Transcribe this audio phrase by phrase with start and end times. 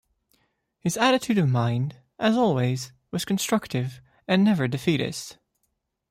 [0.79, 5.37] His attitude of mind, as always, was constructive and never defeatist.